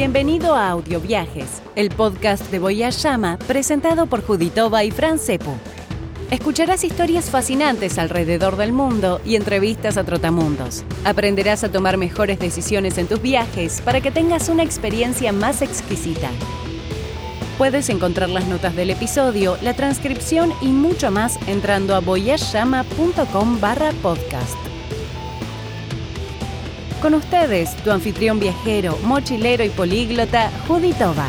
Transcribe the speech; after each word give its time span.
Bienvenido 0.00 0.54
a 0.54 0.70
Audio 0.70 0.98
Viajes, 0.98 1.60
el 1.76 1.90
podcast 1.90 2.50
de 2.50 2.58
Voyage 2.58 3.00
Llama 3.00 3.38
presentado 3.46 4.06
por 4.06 4.24
Juditova 4.24 4.82
y 4.82 4.90
Fran 4.90 5.18
Cepu. 5.18 5.52
Escucharás 6.30 6.84
historias 6.84 7.28
fascinantes 7.28 7.98
alrededor 7.98 8.56
del 8.56 8.72
mundo 8.72 9.20
y 9.26 9.36
entrevistas 9.36 9.98
a 9.98 10.04
trotamundos. 10.04 10.84
Aprenderás 11.04 11.64
a 11.64 11.70
tomar 11.70 11.98
mejores 11.98 12.38
decisiones 12.38 12.96
en 12.96 13.08
tus 13.08 13.20
viajes 13.20 13.82
para 13.82 14.00
que 14.00 14.10
tengas 14.10 14.48
una 14.48 14.62
experiencia 14.62 15.32
más 15.32 15.60
exquisita. 15.60 16.30
Puedes 17.58 17.90
encontrar 17.90 18.30
las 18.30 18.46
notas 18.46 18.74
del 18.74 18.88
episodio, 18.88 19.58
la 19.60 19.76
transcripción 19.76 20.50
y 20.62 20.68
mucho 20.68 21.10
más 21.10 21.38
entrando 21.46 21.94
a 21.94 22.00
voyageyama.com 22.00 23.60
barra 23.60 23.90
podcast. 24.00 24.56
Con 27.00 27.14
ustedes, 27.14 27.74
tu 27.82 27.90
anfitrión 27.90 28.38
viajero, 28.38 28.94
mochilero 29.04 29.64
y 29.64 29.70
políglota, 29.70 30.50
Juditova. 30.68 31.26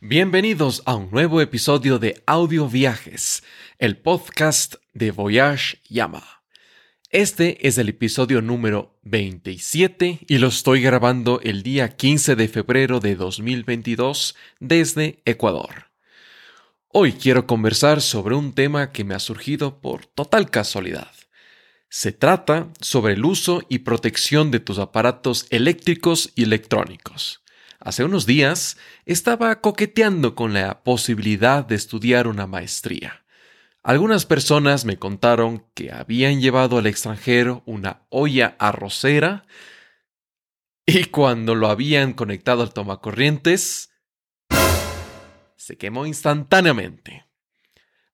Bienvenidos 0.00 0.82
a 0.86 0.94
un 0.94 1.10
nuevo 1.10 1.42
episodio 1.42 1.98
de 1.98 2.22
Audio 2.24 2.66
Viajes, 2.66 3.42
el 3.78 3.98
podcast 3.98 4.76
de 4.94 5.10
Voyage 5.10 5.82
Yama. 5.90 6.42
Este 7.10 7.68
es 7.68 7.76
el 7.76 7.90
episodio 7.90 8.40
número 8.40 8.98
27 9.02 10.20
y 10.26 10.38
lo 10.38 10.48
estoy 10.48 10.80
grabando 10.80 11.40
el 11.42 11.62
día 11.62 11.94
15 11.94 12.36
de 12.36 12.48
febrero 12.48 13.00
de 13.00 13.16
2022 13.16 14.34
desde 14.60 15.20
Ecuador. 15.26 15.90
Hoy 16.88 17.12
quiero 17.12 17.46
conversar 17.46 18.00
sobre 18.00 18.34
un 18.34 18.54
tema 18.54 18.92
que 18.92 19.04
me 19.04 19.14
ha 19.14 19.18
surgido 19.18 19.78
por 19.82 20.06
total 20.06 20.48
casualidad. 20.48 21.17
Se 21.90 22.12
trata 22.12 22.68
sobre 22.80 23.14
el 23.14 23.24
uso 23.24 23.62
y 23.68 23.78
protección 23.80 24.50
de 24.50 24.60
tus 24.60 24.78
aparatos 24.78 25.46
eléctricos 25.50 26.32
y 26.34 26.42
electrónicos. 26.42 27.42
Hace 27.80 28.04
unos 28.04 28.26
días 28.26 28.76
estaba 29.06 29.60
coqueteando 29.60 30.34
con 30.34 30.52
la 30.52 30.82
posibilidad 30.82 31.64
de 31.64 31.76
estudiar 31.76 32.26
una 32.26 32.46
maestría. 32.46 33.24
Algunas 33.82 34.26
personas 34.26 34.84
me 34.84 34.98
contaron 34.98 35.64
que 35.74 35.90
habían 35.92 36.40
llevado 36.40 36.76
al 36.76 36.86
extranjero 36.86 37.62
una 37.64 38.02
olla 38.10 38.56
arrocera 38.58 39.46
y 40.84 41.04
cuando 41.04 41.54
lo 41.54 41.68
habían 41.68 42.12
conectado 42.12 42.62
al 42.62 42.72
tomacorrientes, 42.72 43.90
se 45.56 45.76
quemó 45.76 46.06
instantáneamente. 46.06 47.26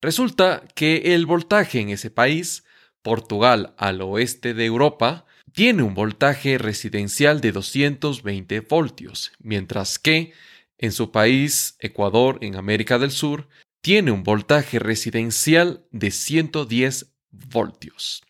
Resulta 0.01 0.63
que 0.75 1.15
el 1.15 1.27
voltaje 1.27 1.81
en 1.81 1.89
ese 1.89 2.11
país 2.11 2.64
Portugal 3.05 3.75
al 3.77 4.01
oeste 4.01 4.55
de 4.55 4.65
Europa 4.65 5.27
tiene 5.53 5.85
un 5.85 5.95
voltaje 5.95 6.59
residencial 6.59 7.41
de 7.41 7.53
220 7.53 8.61
voltios, 8.61 9.31
mientras 9.39 10.01
que 10.01 10.33
en 10.79 10.91
su 10.91 11.13
país, 11.13 11.77
Ecuador, 11.79 12.39
en 12.41 12.57
América 12.57 12.99
del 12.99 13.13
Sur, 13.13 13.47
tiene 13.83 14.11
un 14.11 14.25
voltaje 14.25 14.79
residencial 14.79 15.85
de 15.93 16.11
110 16.11 17.15
voltios. 17.31 18.23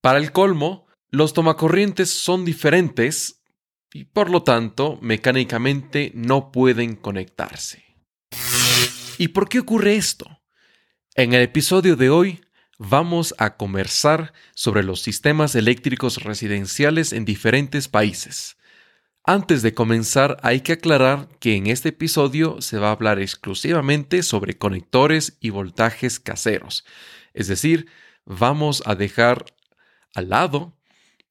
Para 0.00 0.18
el 0.18 0.32
colmo, 0.32 0.86
los 1.10 1.34
tomacorrientes 1.34 2.10
son 2.10 2.44
diferentes 2.44 3.42
y 3.92 4.04
por 4.04 4.30
lo 4.30 4.42
tanto 4.42 4.98
mecánicamente 5.02 6.12
no 6.14 6.50
pueden 6.50 6.96
conectarse. 6.96 7.84
¿Y 9.18 9.28
por 9.28 9.48
qué 9.48 9.60
ocurre 9.60 9.96
esto? 9.96 10.40
En 11.14 11.34
el 11.34 11.42
episodio 11.42 11.96
de 11.96 12.10
hoy 12.10 12.40
vamos 12.78 13.34
a 13.38 13.56
conversar 13.56 14.32
sobre 14.54 14.82
los 14.82 15.00
sistemas 15.00 15.54
eléctricos 15.54 16.22
residenciales 16.22 17.12
en 17.12 17.24
diferentes 17.24 17.88
países. 17.88 18.56
Antes 19.24 19.62
de 19.62 19.74
comenzar, 19.74 20.36
hay 20.42 20.60
que 20.60 20.74
aclarar 20.74 21.28
que 21.40 21.56
en 21.56 21.66
este 21.66 21.88
episodio 21.88 22.60
se 22.60 22.78
va 22.78 22.88
a 22.88 22.92
hablar 22.92 23.18
exclusivamente 23.18 24.22
sobre 24.22 24.56
conectores 24.56 25.36
y 25.40 25.50
voltajes 25.50 26.20
caseros. 26.20 26.84
Es 27.34 27.48
decir, 27.48 27.86
vamos 28.24 28.82
a 28.86 28.94
dejar 28.94 29.44
al 30.14 30.28
lado 30.28 30.76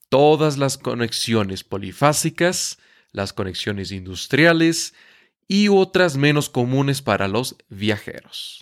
todas 0.10 0.58
las 0.58 0.78
conexiones 0.78 1.64
polifásicas, 1.64 2.80
las 3.12 3.32
conexiones 3.32 3.92
industriales 3.92 4.94
y 5.48 5.70
otras 5.70 6.18
menos 6.18 6.50
comunes 6.50 7.02
para 7.02 7.30
los 7.30 7.56
viajeros. 7.70 8.62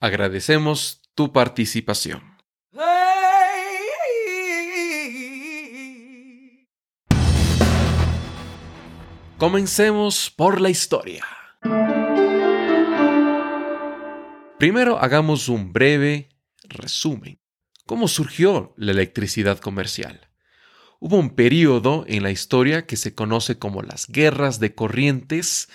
Agradecemos 0.00 1.02
tu 1.14 1.32
participación. 1.32 2.22
Comencemos 9.36 10.30
por 10.30 10.60
la 10.60 10.68
historia. 10.68 11.24
Primero 14.60 14.98
hagamos 15.02 15.48
un 15.48 15.72
breve 15.72 16.28
resumen. 16.64 17.40
¿Cómo 17.86 18.08
surgió 18.08 18.74
la 18.76 18.92
electricidad 18.92 19.58
comercial? 19.58 20.28
Hubo 20.98 21.16
un 21.16 21.30
periodo 21.30 22.04
en 22.06 22.22
la 22.22 22.30
historia 22.30 22.84
que 22.84 22.96
se 22.96 23.14
conoce 23.14 23.58
como 23.58 23.80
las 23.80 24.06
guerras 24.06 24.60
de 24.60 24.74
corrientes 24.74 25.70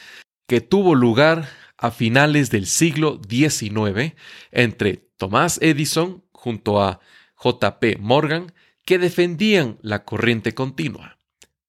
que 0.45 0.62
tuvo 0.62 0.94
lugar 0.94 1.50
a 1.79 1.90
finales 1.90 2.51
del 2.51 2.68
siglo 2.68 3.19
XIX 3.28 4.13
entre 4.51 4.97
Thomas 5.18 5.57
Edison 5.63 6.24
junto 6.31 6.79
a 6.79 7.00
JP 7.44 7.97
Morgan 7.97 8.53
que 8.85 9.00
defendían 9.00 9.79
la 9.81 10.06
corriente 10.06 10.53
continua. 10.53 11.18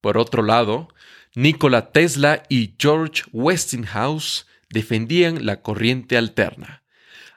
Por 0.03 0.19
otro 0.19 0.43
lado, 0.43 0.89
Nikola 1.35 1.93
Tesla 1.93 2.43
y 2.51 2.75
George 2.79 3.23
Westinghouse 3.33 4.47
defendían 4.69 5.47
la 5.47 5.63
corriente 5.63 6.19
alterna. 6.19 6.83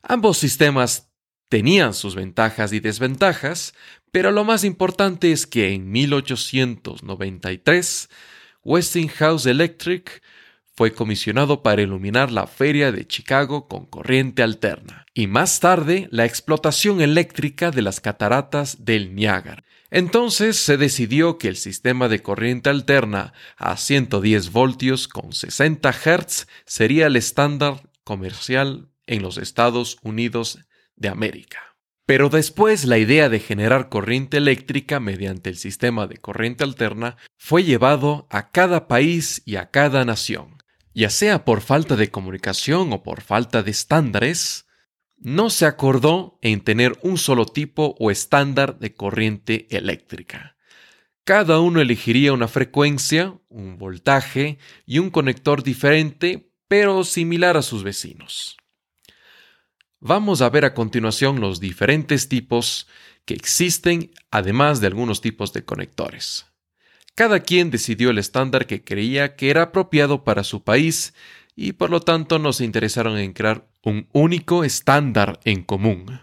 Ambos 0.02 0.38
sistemas 0.38 1.10
tenían 1.50 1.94
sus 1.94 2.16
ventajas 2.16 2.72
y 2.74 2.80
desventajas, 2.80 3.76
pero 4.12 4.32
lo 4.32 4.44
más 4.44 4.64
importante 4.64 5.32
es 5.32 5.46
que 5.48 5.74
en 5.74 5.92
1893 5.92 8.10
Westinghouse 8.64 9.46
Electric 9.46 10.24
fue 10.76 10.94
comisionado 10.94 11.62
para 11.62 11.82
iluminar 11.82 12.32
la 12.32 12.48
feria 12.48 12.94
de 12.94 13.06
Chicago 13.06 13.68
con 13.68 13.86
corriente 13.86 14.42
alterna 14.44 15.06
y 15.14 15.28
más 15.28 15.60
tarde 15.60 16.08
la 16.12 16.24
explotación 16.26 17.02
eléctrica 17.02 17.72
de 17.72 17.82
las 17.82 18.00
cataratas 18.00 18.86
del 18.86 19.14
Niágara. 19.14 19.66
Entonces 19.92 20.56
se 20.56 20.78
decidió 20.78 21.38
que 21.38 21.50
el 21.50 21.58
sistema 21.58 22.08
de 22.08 22.22
corriente 22.22 22.70
alterna 22.70 23.34
a 23.58 23.76
110 23.76 24.52
voltios 24.52 25.08
con 25.08 25.34
60 25.34 25.92
Hz 25.92 26.48
sería 26.66 27.08
el 27.08 27.16
estándar 27.16 27.90
comercial 28.04 28.88
en 29.10 29.22
los 29.22 29.38
Estados 29.38 29.98
Unidos 30.04 30.60
de 30.96 31.10
América. 31.10 31.60
Pero 32.06 32.30
después 32.30 32.86
la 32.86 32.98
idea 32.98 33.30
de 33.30 33.40
generar 33.40 33.90
corriente 33.90 34.38
eléctrica 34.38 35.00
mediante 35.00 35.50
el 35.50 35.58
sistema 35.58 36.08
de 36.08 36.18
corriente 36.18 36.64
alterna 36.64 37.18
fue 37.38 37.64
llevado 37.64 38.28
a 38.30 38.52
cada 38.52 38.88
país 38.88 39.42
y 39.46 39.58
a 39.58 39.70
cada 39.70 40.06
nación. 40.06 40.58
Ya 40.94 41.10
sea 41.10 41.46
por 41.46 41.62
falta 41.62 41.96
de 41.96 42.10
comunicación 42.10 42.94
o 42.94 43.04
por 43.04 43.22
falta 43.22 43.62
de 43.62 43.72
estándares, 43.72 44.66
no 45.18 45.50
se 45.50 45.66
acordó 45.66 46.40
en 46.42 46.62
tener 46.62 46.98
un 47.04 47.18
solo 47.18 47.46
tipo 47.46 47.96
o 48.00 48.10
estándar 48.10 48.80
de 48.80 48.94
corriente 48.94 49.68
eléctrica. 49.70 50.56
Cada 51.24 51.60
uno 51.60 51.80
elegiría 51.80 52.34
una 52.34 52.48
frecuencia, 52.48 53.40
un 53.50 53.78
voltaje 53.78 54.58
y 54.86 54.98
un 54.98 55.12
conector 55.12 55.62
diferente, 55.62 56.52
pero 56.68 57.04
similar 57.04 57.56
a 57.56 57.62
sus 57.62 57.84
vecinos. 57.84 58.58
Vamos 60.02 60.42
a 60.42 60.50
ver 60.50 60.64
a 60.64 60.74
continuación 60.74 61.42
los 61.42 61.60
diferentes 61.60 62.30
tipos 62.30 62.88
que 63.26 63.34
existen 63.34 64.12
además 64.32 64.80
de 64.80 64.88
algunos 64.88 65.20
tipos 65.20 65.52
de 65.52 65.66
conectores. 65.66 66.46
Cada 67.16 67.42
quien 67.42 67.70
decidió 67.70 68.12
el 68.12 68.18
estándar 68.18 68.66
que 68.66 68.82
creía 68.82 69.36
que 69.36 69.50
era 69.50 69.64
apropiado 69.64 70.24
para 70.24 70.46
su 70.46 70.64
país 70.64 71.14
y 71.54 71.74
por 71.74 71.90
lo 71.90 72.00
tanto 72.00 72.40
no 72.40 72.54
se 72.54 72.64
interesaron 72.64 73.18
en 73.18 73.34
crear 73.34 73.68
un 73.84 74.08
único 74.14 74.64
estándar 74.64 75.42
en 75.44 75.64
común. 75.64 76.22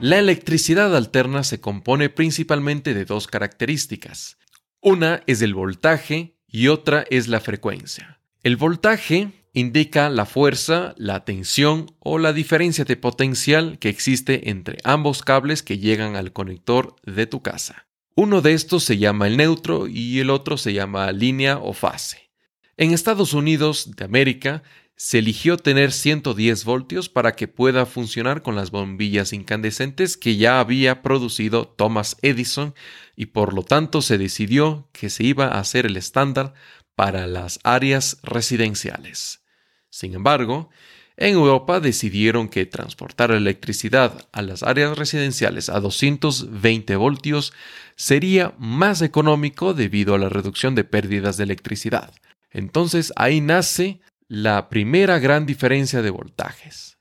La 0.00 0.18
electricidad 0.18 0.96
alterna 0.96 1.44
se 1.44 1.60
compone 1.60 2.08
principalmente 2.08 2.94
de 2.94 3.04
dos 3.04 3.26
características. 3.26 4.38
Una 4.80 5.22
es 5.26 5.42
el 5.42 5.52
voltaje 5.52 6.38
y 6.48 6.68
otra 6.68 7.04
es 7.10 7.28
la 7.28 7.40
frecuencia. 7.40 8.18
El 8.42 8.56
voltaje 8.56 9.45
indica 9.56 10.10
la 10.10 10.26
fuerza, 10.26 10.94
la 10.98 11.24
tensión 11.24 11.86
o 12.00 12.18
la 12.18 12.34
diferencia 12.34 12.84
de 12.84 12.98
potencial 12.98 13.78
que 13.78 13.88
existe 13.88 14.50
entre 14.50 14.76
ambos 14.84 15.22
cables 15.22 15.62
que 15.62 15.78
llegan 15.78 16.14
al 16.14 16.34
conector 16.34 16.94
de 17.06 17.26
tu 17.26 17.40
casa. 17.40 17.88
Uno 18.14 18.42
de 18.42 18.52
estos 18.52 18.84
se 18.84 18.98
llama 18.98 19.26
el 19.26 19.38
neutro 19.38 19.86
y 19.88 20.20
el 20.20 20.28
otro 20.28 20.58
se 20.58 20.74
llama 20.74 21.10
línea 21.10 21.56
o 21.56 21.72
fase. 21.72 22.30
En 22.76 22.92
Estados 22.92 23.32
Unidos 23.32 23.92
de 23.96 24.04
América 24.04 24.62
se 24.94 25.20
eligió 25.20 25.56
tener 25.56 25.90
110 25.90 26.66
voltios 26.66 27.08
para 27.08 27.32
que 27.32 27.48
pueda 27.48 27.86
funcionar 27.86 28.42
con 28.42 28.56
las 28.56 28.70
bombillas 28.70 29.32
incandescentes 29.32 30.18
que 30.18 30.36
ya 30.36 30.60
había 30.60 31.00
producido 31.00 31.66
Thomas 31.66 32.18
Edison 32.20 32.74
y 33.14 33.26
por 33.26 33.54
lo 33.54 33.62
tanto 33.62 34.02
se 34.02 34.18
decidió 34.18 34.90
que 34.92 35.08
se 35.08 35.24
iba 35.24 35.46
a 35.46 35.60
hacer 35.60 35.86
el 35.86 35.96
estándar 35.96 36.52
para 36.94 37.26
las 37.26 37.58
áreas 37.62 38.18
residenciales. 38.22 39.45
Sin 39.90 40.14
embargo, 40.14 40.68
en 41.16 41.34
Europa 41.34 41.80
decidieron 41.80 42.48
que 42.48 42.66
transportar 42.66 43.30
electricidad 43.30 44.28
a 44.32 44.42
las 44.42 44.62
áreas 44.62 44.98
residenciales 44.98 45.70
a 45.70 45.80
220 45.80 46.96
voltios 46.96 47.54
sería 47.96 48.54
más 48.58 49.00
económico 49.00 49.72
debido 49.72 50.14
a 50.14 50.18
la 50.18 50.28
reducción 50.28 50.74
de 50.74 50.84
pérdidas 50.84 51.38
de 51.38 51.44
electricidad. 51.44 52.12
Entonces 52.50 53.14
ahí 53.16 53.40
nace 53.40 54.00
la 54.28 54.68
primera 54.68 55.18
gran 55.18 55.46
diferencia 55.46 56.02
de 56.02 56.10
voltajes. 56.10 56.98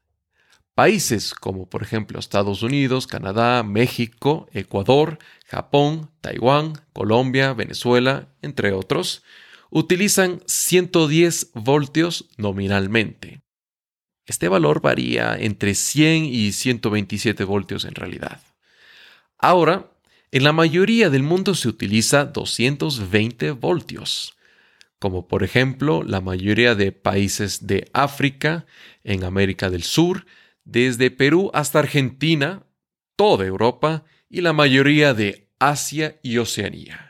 Países 0.75 1.33
como 1.33 1.69
por 1.69 1.83
ejemplo 1.83 2.19
Estados 2.19 2.63
Unidos, 2.63 3.07
Canadá, 3.07 3.63
México, 3.63 4.47
Ecuador, 4.53 5.19
Japón, 5.47 6.09
Taiwán, 6.21 6.73
Colombia, 6.93 7.53
Venezuela, 7.53 8.29
entre 8.41 8.71
otros, 8.71 9.23
utilizan 9.75 10.41
110 10.45 11.51
voltios 11.53 12.29
nominalmente. 12.37 13.41
Este 14.25 14.47
valor 14.47 14.81
varía 14.81 15.35
entre 15.37 15.75
100 15.75 16.25
y 16.25 16.51
127 16.53 17.43
voltios 17.43 17.85
en 17.85 17.95
realidad. 17.95 18.41
Ahora, 19.37 19.91
en 20.31 20.43
la 20.43 20.53
mayoría 20.53 21.09
del 21.09 21.23
mundo 21.23 21.55
se 21.55 21.67
utiliza 21.67 22.25
220 22.25 23.51
voltios 23.51 24.35
como 25.05 25.27
por 25.27 25.43
ejemplo 25.43 26.01
la 26.01 26.19
mayoría 26.19 26.73
de 26.73 26.91
países 26.91 27.67
de 27.67 27.87
África, 27.93 28.65
en 29.03 29.23
América 29.23 29.69
del 29.69 29.83
Sur, 29.83 30.25
desde 30.63 31.11
Perú 31.11 31.51
hasta 31.53 31.77
Argentina, 31.77 32.63
toda 33.15 33.45
Europa 33.45 34.03
y 34.29 34.41
la 34.41 34.51
mayoría 34.51 35.13
de 35.13 35.47
Asia 35.59 36.19
y 36.23 36.39
Oceanía. 36.39 37.04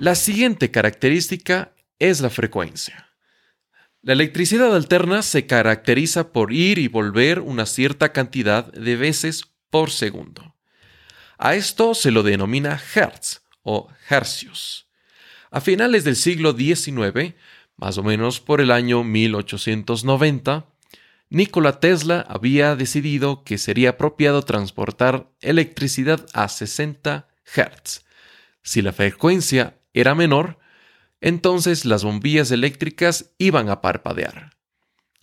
La 0.00 0.14
siguiente 0.14 0.70
característica 0.70 1.74
es 1.98 2.22
la 2.22 2.30
frecuencia. 2.30 3.10
La 4.00 4.14
electricidad 4.14 4.74
alterna 4.74 5.20
se 5.20 5.44
caracteriza 5.44 6.32
por 6.32 6.54
ir 6.54 6.78
y 6.78 6.88
volver 6.88 7.40
una 7.40 7.66
cierta 7.66 8.10
cantidad 8.10 8.72
de 8.72 8.96
veces 8.96 9.42
por 9.68 9.90
segundo. 9.90 10.56
A 11.36 11.54
esto 11.54 11.92
se 11.92 12.12
lo 12.12 12.22
denomina 12.22 12.80
hertz 12.94 13.42
o 13.60 13.88
hercios. 14.08 14.88
A 15.50 15.60
finales 15.60 16.04
del 16.04 16.16
siglo 16.16 16.56
XIX, 16.56 17.34
más 17.76 17.98
o 17.98 18.02
menos 18.02 18.40
por 18.40 18.62
el 18.62 18.70
año 18.70 19.04
1890, 19.04 20.64
Nikola 21.28 21.78
Tesla 21.78 22.24
había 22.26 22.74
decidido 22.74 23.44
que 23.44 23.58
sería 23.58 23.90
apropiado 23.90 24.40
transportar 24.44 25.30
electricidad 25.42 26.26
a 26.32 26.48
60 26.48 27.28
Hz. 27.44 28.06
Si 28.62 28.80
la 28.80 28.92
frecuencia 28.92 29.76
era 29.94 30.14
menor, 30.14 30.58
entonces 31.20 31.84
las 31.84 32.04
bombillas 32.04 32.50
eléctricas 32.50 33.32
iban 33.38 33.68
a 33.68 33.80
parpadear. 33.80 34.50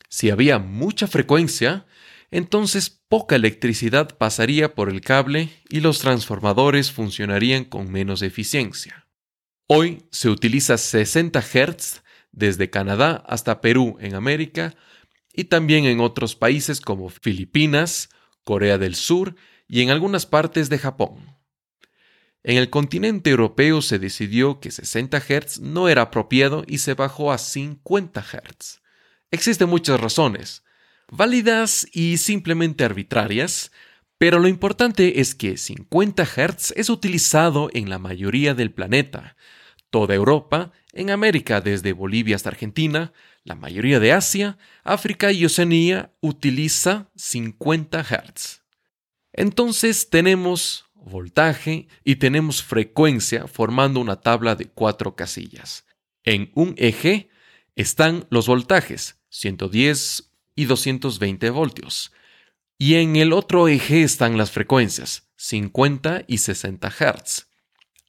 Si 0.10 0.30
había 0.30 0.60
mucha 0.60 1.08
frecuencia, 1.08 1.86
entonces 2.32 2.90
poca 2.90 3.36
electricidad 3.36 4.18
pasaría 4.18 4.76
por 4.76 4.90
el 4.90 5.02
cable 5.02 5.50
y 5.70 5.80
los 5.80 6.00
transformadores 6.00 6.92
funcionarían 6.92 7.66
con 7.66 7.92
menos 7.92 8.22
eficiencia. 8.22 9.08
Hoy 9.68 10.04
se 10.12 10.30
utiliza 10.30 10.78
60 10.78 11.42
Hz 11.42 12.04
desde 12.32 12.70
Canadá 12.70 13.24
hasta 13.28 13.62
Perú 13.62 13.98
en 14.00 14.16
América 14.16 14.76
y 15.34 15.46
también 15.46 15.86
en 15.86 16.00
otros 16.00 16.36
países 16.36 16.82
como 16.82 17.10
Filipinas, 17.10 18.10
Corea 18.44 18.78
del 18.78 18.96
Sur 18.96 19.36
y 19.68 19.82
en 19.82 19.90
algunas 19.90 20.26
partes 20.26 20.70
de 20.70 20.78
Japón. 20.78 21.27
En 22.48 22.56
el 22.56 22.70
continente 22.70 23.30
europeo 23.30 23.82
se 23.82 24.00
decidió 24.00 24.62
que 24.62 24.72
60 24.72 25.20
Hz 25.20 25.60
no 25.60 25.90
era 25.90 26.04
apropiado 26.04 26.64
y 26.66 26.78
se 26.78 26.94
bajó 26.94 27.34
a 27.34 27.38
50 27.38 28.22
Hz. 28.22 28.82
Existen 29.32 29.68
muchas 29.68 30.00
razones, 30.00 30.64
válidas 31.12 31.86
y 31.92 32.16
simplemente 32.16 32.86
arbitrarias, 32.86 33.74
pero 34.18 34.40
lo 34.40 34.48
importante 34.48 35.20
es 35.20 35.36
que 35.36 35.58
50 35.58 36.24
Hz 36.24 36.72
es 36.78 36.90
utilizado 36.90 37.70
en 37.74 37.90
la 37.90 38.00
mayoría 38.00 38.54
del 38.54 38.72
planeta, 38.72 39.36
toda 39.90 40.16
Europa, 40.16 40.72
en 40.94 41.10
América 41.10 41.60
desde 41.60 41.92
Bolivia 41.92 42.38
hasta 42.38 42.48
Argentina, 42.48 43.12
la 43.44 43.56
mayoría 43.56 44.00
de 44.00 44.14
Asia, 44.14 44.58
África 44.86 45.34
y 45.34 45.44
Oceanía 45.44 46.14
utiliza 46.22 47.12
50 47.18 48.06
Hz. 48.06 48.62
Entonces 49.34 50.10
tenemos 50.10 50.87
voltaje 51.04 51.88
y 52.04 52.18
tenemos 52.18 52.64
frecuencia 52.64 53.48
formando 53.48 54.00
una 54.00 54.22
tabla 54.22 54.56
de 54.56 54.66
cuatro 54.66 55.16
casillas. 55.16 55.86
En 56.24 56.52
un 56.56 56.74
eje 56.78 57.30
están 57.76 58.26
los 58.30 58.48
voltajes, 58.48 59.22
110 59.30 60.32
y 60.56 60.66
220 60.66 61.50
voltios. 61.52 62.12
Y 62.78 62.96
en 62.96 63.16
el 63.16 63.34
otro 63.34 63.68
eje 63.68 64.04
están 64.04 64.38
las 64.38 64.52
frecuencias, 64.52 65.30
50 65.38 66.26
y 66.28 66.40
60 66.40 66.90
Hz. 66.90 67.48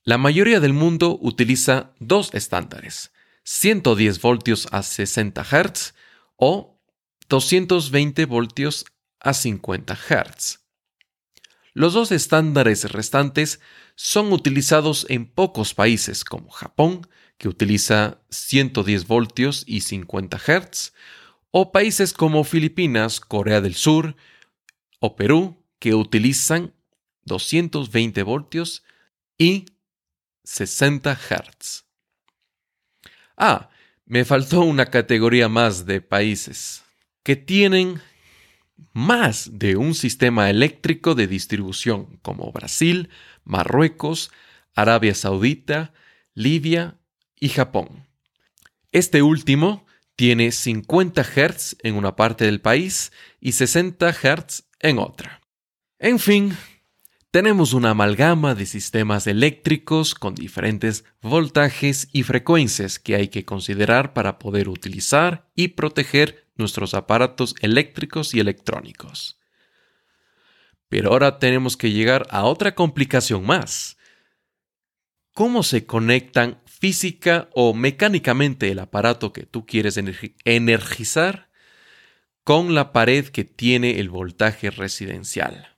La 0.04 0.18
mayoría 0.18 0.60
del 0.60 0.72
mundo 0.72 1.18
utiliza 1.20 1.92
dos 1.98 2.32
estándares, 2.32 3.12
110 3.44 4.20
voltios 4.20 4.68
a 4.72 4.82
60 4.82 5.44
Hz 5.44 5.94
o 6.36 6.80
220 7.28 8.24
voltios 8.24 8.86
a 9.20 9.34
50 9.34 9.94
Hz. 9.94 10.67
Los 11.75 11.92
dos 11.94 12.12
estándares 12.12 12.90
restantes 12.90 13.60
son 13.94 14.32
utilizados 14.32 15.06
en 15.08 15.26
pocos 15.26 15.75
países 15.75 16.25
como 16.25 16.50
Japón, 16.50 17.06
que 17.37 17.48
utiliza 17.48 18.20
110 18.30 19.06
voltios 19.06 19.64
y 19.66 19.82
50 19.82 20.38
Hz, 20.38 20.92
o 21.50 21.72
países 21.72 22.12
como 22.12 22.44
Filipinas, 22.44 23.20
Corea 23.20 23.60
del 23.60 23.75
Sur 23.75 24.16
o 25.00 25.16
Perú, 25.16 25.62
que 25.78 25.94
utilizan 25.94 26.75
220 27.25 28.22
voltios 28.22 28.82
y 29.38 29.66
60 30.44 31.14
Hz. 31.14 31.84
Ah, 33.37 33.70
me 34.04 34.25
faltó 34.25 34.60
una 34.62 34.87
categoría 34.87 35.48
más 35.48 35.87
de 35.87 36.00
países 36.00 36.82
que 37.22 37.37
tienen 37.37 38.00
más 38.92 39.58
de 39.58 39.76
un 39.76 39.94
sistema 39.94 40.50
eléctrico 40.50 41.14
de 41.14 41.26
distribución 41.26 42.18
como 42.23 42.52
Brasil, 42.52 43.11
Marruecos, 43.44 44.30
Arabia 44.75 45.14
Saudita, 45.14 45.92
Libia 46.35 46.99
y 47.38 47.49
Japón. 47.49 48.06
Este 48.92 49.23
último 49.23 49.87
tiene 50.16 50.50
50 50.50 51.23
Hz 51.23 51.76
en 51.82 51.94
una 51.94 52.16
parte 52.16 52.44
del 52.44 52.61
país 52.61 53.12
y 53.40 53.52
60 53.52 54.12
Hz 54.12 54.64
en 54.80 54.99
otra. 54.99 55.40
En 55.99 56.18
fin, 56.18 56.56
tenemos 57.30 57.73
una 57.73 57.90
amalgama 57.90 58.54
de 58.54 58.66
sistemas 58.66 59.26
eléctricos 59.26 60.14
con 60.14 60.35
diferentes 60.35 61.04
voltajes 61.20 62.08
y 62.12 62.23
frecuencias 62.23 62.99
que 62.99 63.16
hay 63.16 63.28
que 63.28 63.44
considerar 63.44 64.14
para 64.14 64.38
poder 64.38 64.68
utilizar 64.68 65.49
y 65.54 65.68
proteger 65.68 66.47
nuestros 66.58 66.94
aparatos 66.94 67.54
eléctricos 67.60 68.34
y 68.34 68.40
electrónicos. 68.40 69.38
Pero 70.88 71.10
ahora 71.10 71.38
tenemos 71.38 71.76
que 71.76 71.90
llegar 71.90 72.26
a 72.30 72.44
otra 72.44 72.74
complicación 72.74 73.44
más. 73.44 73.96
¿Cómo 75.34 75.62
se 75.62 75.86
conectan 75.86 76.60
física 76.66 77.48
o 77.54 77.74
mecánicamente 77.74 78.70
el 78.70 78.78
aparato 78.78 79.32
que 79.32 79.44
tú 79.44 79.66
quieres 79.66 79.98
energizar 80.44 81.48
con 82.48 82.74
la 82.74 82.92
pared 82.92 83.26
que 83.26 83.44
tiene 83.44 84.00
el 84.00 84.08
voltaje 84.08 84.70
residencial. 84.70 85.76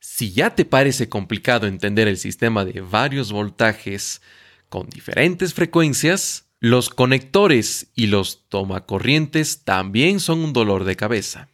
Si 0.00 0.32
ya 0.32 0.54
te 0.54 0.64
parece 0.64 1.10
complicado 1.10 1.66
entender 1.66 2.08
el 2.08 2.16
sistema 2.16 2.64
de 2.64 2.80
varios 2.80 3.30
voltajes 3.30 4.22
con 4.70 4.88
diferentes 4.88 5.52
frecuencias, 5.52 6.47
los 6.60 6.90
conectores 6.90 7.92
y 7.94 8.08
los 8.08 8.48
tomacorrientes 8.48 9.64
también 9.64 10.18
son 10.18 10.40
un 10.40 10.52
dolor 10.52 10.84
de 10.84 10.96
cabeza. 10.96 11.48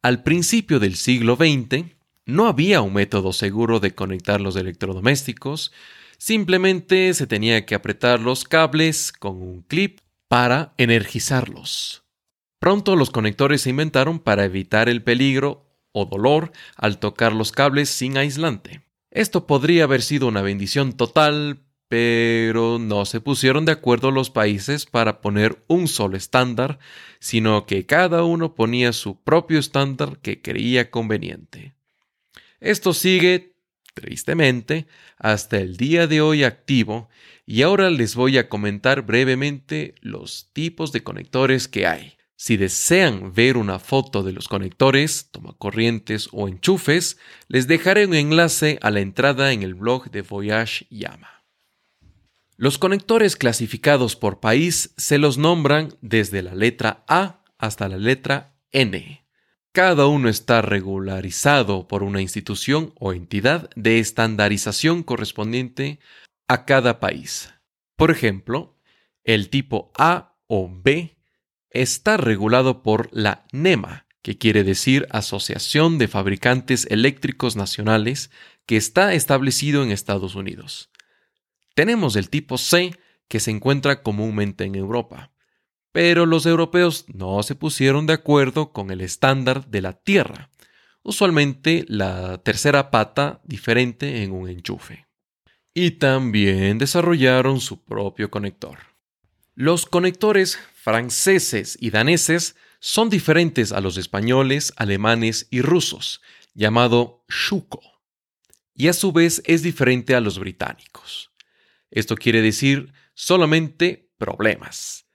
Al 0.00 0.22
principio 0.22 0.78
del 0.78 0.96
siglo 0.96 1.36
XX, 1.36 1.86
no 2.24 2.46
había 2.46 2.82
un 2.82 2.94
método 2.94 3.32
seguro 3.32 3.80
de 3.80 3.94
conectar 3.94 4.40
los 4.40 4.54
electrodomésticos, 4.56 5.72
simplemente 6.18 7.14
se 7.14 7.26
tenía 7.26 7.66
que 7.66 7.74
apretar 7.74 8.20
los 8.20 8.44
cables 8.44 9.12
con 9.12 9.42
un 9.42 9.62
clip 9.62 9.98
para 10.28 10.72
energizarlos. 10.78 12.04
Pronto 12.60 12.94
los 12.94 13.10
conectores 13.10 13.62
se 13.62 13.70
inventaron 13.70 14.20
para 14.20 14.44
evitar 14.44 14.88
el 14.88 15.02
peligro 15.02 15.66
o 15.90 16.06
dolor 16.06 16.52
al 16.76 16.98
tocar 16.98 17.32
los 17.32 17.50
cables 17.50 17.88
sin 17.88 18.16
aislante. 18.16 18.82
Esto 19.10 19.46
podría 19.48 19.84
haber 19.84 20.00
sido 20.00 20.28
una 20.28 20.42
bendición 20.42 20.92
total, 20.92 21.60
pero 21.92 22.78
no 22.78 23.04
se 23.04 23.20
pusieron 23.20 23.66
de 23.66 23.72
acuerdo 23.72 24.10
los 24.10 24.30
países 24.30 24.86
para 24.86 25.20
poner 25.20 25.62
un 25.66 25.88
solo 25.88 26.16
estándar, 26.16 26.78
sino 27.18 27.66
que 27.66 27.84
cada 27.84 28.24
uno 28.24 28.54
ponía 28.54 28.94
su 28.94 29.20
propio 29.20 29.58
estándar 29.58 30.18
que 30.22 30.40
creía 30.40 30.90
conveniente. 30.90 31.74
Esto 32.60 32.94
sigue, 32.94 33.56
tristemente, 33.92 34.86
hasta 35.18 35.58
el 35.58 35.76
día 35.76 36.06
de 36.06 36.22
hoy 36.22 36.44
activo 36.44 37.10
y 37.44 37.60
ahora 37.60 37.90
les 37.90 38.14
voy 38.14 38.38
a 38.38 38.48
comentar 38.48 39.02
brevemente 39.02 39.94
los 40.00 40.48
tipos 40.54 40.92
de 40.92 41.02
conectores 41.02 41.68
que 41.68 41.86
hay. 41.86 42.14
Si 42.36 42.56
desean 42.56 43.34
ver 43.34 43.58
una 43.58 43.78
foto 43.78 44.22
de 44.22 44.32
los 44.32 44.48
conectores, 44.48 45.28
tomacorrientes 45.30 46.30
o 46.32 46.48
enchufes, 46.48 47.18
les 47.48 47.66
dejaré 47.66 48.06
un 48.06 48.14
enlace 48.14 48.78
a 48.80 48.90
la 48.90 49.00
entrada 49.00 49.52
en 49.52 49.62
el 49.62 49.74
blog 49.74 50.10
de 50.10 50.22
Voyage 50.22 50.86
Yama. 50.88 51.41
Los 52.56 52.78
conectores 52.78 53.36
clasificados 53.36 54.14
por 54.14 54.40
país 54.40 54.92
se 54.96 55.18
los 55.18 55.38
nombran 55.38 55.96
desde 56.00 56.42
la 56.42 56.54
letra 56.54 57.04
A 57.08 57.42
hasta 57.58 57.88
la 57.88 57.96
letra 57.96 58.54
N. 58.72 59.24
Cada 59.72 60.06
uno 60.06 60.28
está 60.28 60.60
regularizado 60.60 61.88
por 61.88 62.02
una 62.02 62.20
institución 62.20 62.92
o 62.98 63.14
entidad 63.14 63.70
de 63.74 63.98
estandarización 64.00 65.02
correspondiente 65.02 65.98
a 66.46 66.66
cada 66.66 67.00
país. 67.00 67.54
Por 67.96 68.10
ejemplo, 68.10 68.76
el 69.24 69.48
tipo 69.48 69.90
A 69.96 70.36
o 70.46 70.70
B 70.70 71.16
está 71.70 72.18
regulado 72.18 72.82
por 72.82 73.08
la 73.12 73.46
NEMA, 73.52 74.06
que 74.20 74.36
quiere 74.36 74.62
decir 74.62 75.06
Asociación 75.10 75.96
de 75.96 76.08
Fabricantes 76.08 76.86
Eléctricos 76.90 77.56
Nacionales, 77.56 78.30
que 78.66 78.76
está 78.76 79.14
establecido 79.14 79.82
en 79.82 79.90
Estados 79.90 80.34
Unidos. 80.34 80.91
Tenemos 81.74 82.16
el 82.16 82.30
tipo 82.30 82.58
C, 82.58 82.98
que 83.28 83.40
se 83.40 83.50
encuentra 83.50 84.02
comúnmente 84.02 84.64
en 84.64 84.74
Europa. 84.74 85.32
Pero 85.92 86.26
los 86.26 86.46
europeos 86.46 87.04
no 87.08 87.42
se 87.42 87.54
pusieron 87.54 88.06
de 88.06 88.14
acuerdo 88.14 88.72
con 88.72 88.90
el 88.90 89.00
estándar 89.00 89.68
de 89.68 89.82
la 89.82 89.92
Tierra, 89.92 90.50
usualmente 91.02 91.84
la 91.88 92.38
tercera 92.42 92.90
pata 92.90 93.40
diferente 93.44 94.22
en 94.22 94.32
un 94.32 94.48
enchufe 94.48 95.06
y 95.74 95.92
también 95.92 96.78
desarrollaron 96.78 97.60
su 97.60 97.82
propio 97.82 98.30
conector. 98.30 98.78
Los 99.54 99.86
conectores 99.86 100.58
franceses 100.74 101.76
y 101.80 101.90
daneses 101.90 102.56
son 102.80 103.10
diferentes 103.10 103.72
a 103.72 103.80
los 103.80 103.96
españoles, 103.96 104.72
alemanes 104.76 105.46
y 105.50 105.62
rusos, 105.62 106.20
llamado 106.54 107.24
Shuko, 107.28 107.80
y 108.74 108.88
a 108.88 108.92
su 108.92 109.12
vez 109.12 109.42
es 109.44 109.62
diferente 109.62 110.14
a 110.14 110.20
los 110.20 110.38
británicos. 110.38 111.31
Esto 111.92 112.16
quiere 112.16 112.40
decir 112.40 112.92
solamente 113.14 114.10
problemas. 114.16 115.06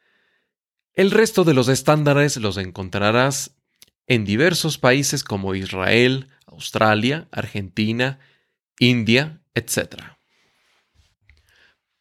El 0.94 1.12
resto 1.12 1.44
de 1.44 1.54
los 1.54 1.68
estándares 1.68 2.38
los 2.38 2.58
encontrarás 2.58 3.58
en 4.06 4.24
diversos 4.26 4.78
países 4.78 5.24
como 5.24 5.56
Israel, 5.56 6.30
Australia, 6.46 7.28
Argentina, 7.32 8.20
India, 8.80 9.42
etc. 9.56 10.04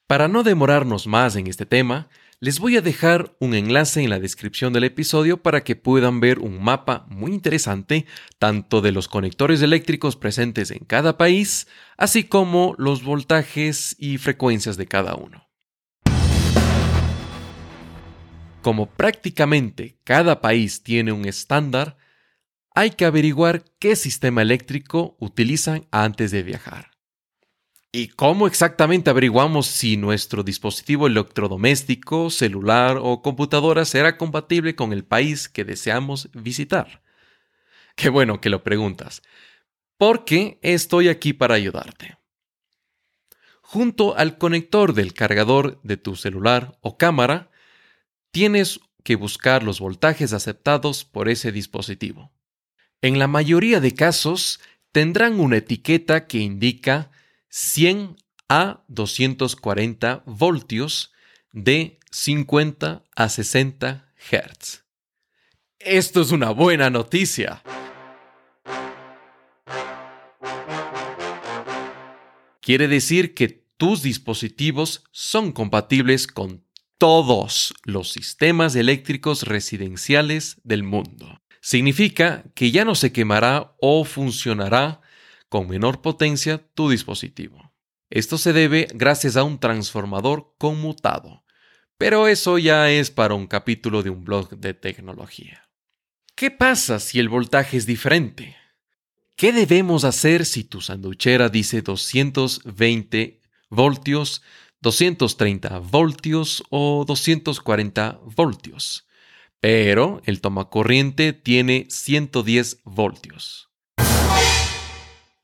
Para 0.06 0.28
no 0.28 0.42
demorarnos 0.42 1.06
más 1.06 1.36
en 1.36 1.46
este 1.46 1.66
tema, 1.66 2.08
les 2.38 2.58
voy 2.58 2.76
a 2.76 2.82
dejar 2.82 3.34
un 3.40 3.54
enlace 3.54 4.02
en 4.02 4.10
la 4.10 4.20
descripción 4.20 4.72
del 4.74 4.84
episodio 4.84 5.42
para 5.42 5.64
que 5.64 5.74
puedan 5.74 6.20
ver 6.20 6.38
un 6.38 6.62
mapa 6.62 7.06
muy 7.08 7.32
interesante 7.32 8.04
tanto 8.38 8.82
de 8.82 8.92
los 8.92 9.08
conectores 9.08 9.62
eléctricos 9.62 10.16
presentes 10.16 10.70
en 10.70 10.84
cada 10.84 11.16
país, 11.16 11.66
así 11.96 12.24
como 12.24 12.74
los 12.76 13.02
voltajes 13.02 13.96
y 13.98 14.18
frecuencias 14.18 14.76
de 14.76 14.86
cada 14.86 15.14
uno. 15.14 15.48
Como 18.60 18.86
prácticamente 18.90 19.98
cada 20.04 20.42
país 20.42 20.82
tiene 20.82 21.12
un 21.12 21.24
estándar, 21.24 21.96
hay 22.74 22.90
que 22.90 23.06
averiguar 23.06 23.64
qué 23.78 23.96
sistema 23.96 24.42
eléctrico 24.42 25.16
utilizan 25.20 25.86
antes 25.90 26.32
de 26.32 26.42
viajar. 26.42 26.95
¿Y 27.96 28.08
cómo 28.08 28.46
exactamente 28.46 29.08
averiguamos 29.08 29.68
si 29.68 29.96
nuestro 29.96 30.42
dispositivo 30.42 31.06
electrodoméstico, 31.06 32.28
celular 32.28 32.98
o 33.00 33.22
computadora 33.22 33.86
será 33.86 34.18
compatible 34.18 34.76
con 34.76 34.92
el 34.92 35.02
país 35.02 35.48
que 35.48 35.64
deseamos 35.64 36.28
visitar? 36.34 37.00
Qué 37.94 38.10
bueno 38.10 38.38
que 38.42 38.50
lo 38.50 38.62
preguntas, 38.62 39.22
porque 39.96 40.58
estoy 40.60 41.08
aquí 41.08 41.32
para 41.32 41.54
ayudarte. 41.54 42.18
Junto 43.62 44.14
al 44.14 44.36
conector 44.36 44.92
del 44.92 45.14
cargador 45.14 45.80
de 45.82 45.96
tu 45.96 46.16
celular 46.16 46.76
o 46.82 46.98
cámara, 46.98 47.50
tienes 48.30 48.78
que 49.04 49.16
buscar 49.16 49.62
los 49.62 49.80
voltajes 49.80 50.34
aceptados 50.34 51.06
por 51.06 51.30
ese 51.30 51.50
dispositivo. 51.50 52.30
En 53.00 53.18
la 53.18 53.26
mayoría 53.26 53.80
de 53.80 53.94
casos, 53.94 54.60
tendrán 54.92 55.40
una 55.40 55.56
etiqueta 55.56 56.26
que 56.26 56.40
indica 56.40 57.10
100 57.48 58.16
a 58.48 58.84
240 58.88 60.22
voltios 60.26 61.12
de 61.52 61.98
50 62.10 63.04
a 63.14 63.28
60 63.28 64.12
Hz. 64.30 64.84
Esto 65.78 66.20
es 66.22 66.32
una 66.32 66.50
buena 66.50 66.90
noticia. 66.90 67.62
Quiere 72.60 72.88
decir 72.88 73.34
que 73.34 73.64
tus 73.76 74.02
dispositivos 74.02 75.04
son 75.12 75.52
compatibles 75.52 76.26
con 76.26 76.64
todos 76.98 77.74
los 77.84 78.10
sistemas 78.10 78.74
eléctricos 78.74 79.42
residenciales 79.42 80.60
del 80.64 80.82
mundo. 80.82 81.40
Significa 81.60 82.44
que 82.54 82.70
ya 82.70 82.84
no 82.84 82.94
se 82.94 83.12
quemará 83.12 83.74
o 83.80 84.04
funcionará 84.04 85.00
con 85.48 85.68
menor 85.68 86.02
potencia 86.02 86.58
tu 86.74 86.90
dispositivo. 86.90 87.72
Esto 88.10 88.38
se 88.38 88.52
debe 88.52 88.88
gracias 88.94 89.36
a 89.36 89.42
un 89.42 89.58
transformador 89.58 90.54
conmutado, 90.58 91.44
pero 91.98 92.28
eso 92.28 92.58
ya 92.58 92.90
es 92.90 93.10
para 93.10 93.34
un 93.34 93.46
capítulo 93.46 94.02
de 94.02 94.10
un 94.10 94.24
blog 94.24 94.50
de 94.58 94.74
tecnología. 94.74 95.68
¿Qué 96.34 96.50
pasa 96.50 97.00
si 97.00 97.18
el 97.18 97.28
voltaje 97.28 97.76
es 97.76 97.86
diferente? 97.86 98.56
¿Qué 99.36 99.52
debemos 99.52 100.04
hacer 100.04 100.46
si 100.46 100.64
tu 100.64 100.80
sanduchera 100.80 101.48
dice 101.48 101.82
220 101.82 103.40
voltios, 103.70 104.42
230 104.80 105.78
voltios 105.80 106.62
o 106.70 107.04
240 107.06 108.20
voltios? 108.36 109.06
Pero 109.60 110.20
el 110.26 110.40
tomacorriente 110.40 111.32
tiene 111.32 111.86
110 111.90 112.82
voltios. 112.84 113.70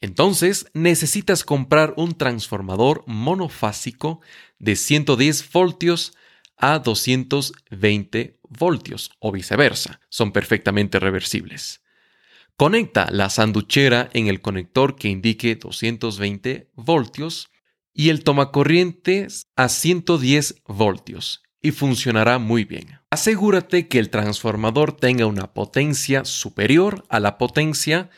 Entonces 0.03 0.67
necesitas 0.75 1.45
comprar 1.45 1.95
un 1.97 2.15
transformador 2.15 3.05
monofásico 3.07 4.21
de 4.59 4.75
110 4.75 5.51
voltios 5.53 6.13
a 6.59 6.81
220 6.81 8.41
voltios 8.49 9.13
o 9.21 9.31
viceversa. 9.31 10.01
Son 10.09 10.33
perfectamente 10.33 10.99
reversibles. 10.99 11.83
Conecta 12.57 13.11
la 13.13 13.31
sanduchera 13.31 14.11
en 14.13 14.27
el 14.27 14.41
conector 14.41 14.97
que 14.97 15.09
indique 15.09 15.55
220 15.55 16.69
voltios 16.75 17.49
y 17.95 18.09
el 18.09 18.25
tomacorrientes 18.25 19.47
a 19.55 19.69
110 19.69 20.63
voltios 20.67 21.45
y 21.61 21.71
funcionará 21.71 22.39
muy 22.39 22.65
bien. 22.65 22.99
Asegúrate 23.11 23.87
que 23.87 24.01
el 24.01 24.11
transformador 24.11 24.97
tenga 24.97 25.27
una 25.27 25.53
potencia 25.53 26.25
superior 26.25 27.05
a 27.09 27.21
la 27.21 27.39
potencia 27.39 28.11